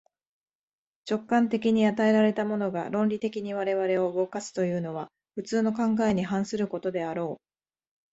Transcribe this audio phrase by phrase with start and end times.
[1.07, 7.41] 直観的に与えられたものが、論理的に我々を動かすというのは、普通の考えに反することであろう。